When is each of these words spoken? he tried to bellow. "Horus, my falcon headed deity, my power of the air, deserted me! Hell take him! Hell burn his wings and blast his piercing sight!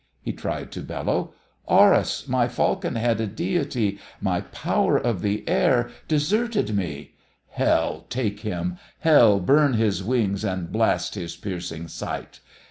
he 0.19 0.33
tried 0.33 0.71
to 0.71 0.81
bellow. 0.81 1.31
"Horus, 1.65 2.27
my 2.27 2.47
falcon 2.47 2.95
headed 2.95 3.35
deity, 3.35 3.99
my 4.19 4.41
power 4.41 4.97
of 4.97 5.21
the 5.21 5.47
air, 5.47 5.91
deserted 6.07 6.75
me! 6.75 7.13
Hell 7.49 8.07
take 8.09 8.39
him! 8.39 8.79
Hell 9.01 9.39
burn 9.39 9.73
his 9.73 10.03
wings 10.03 10.43
and 10.43 10.71
blast 10.71 11.13
his 11.13 11.35
piercing 11.35 11.87
sight! 11.87 12.39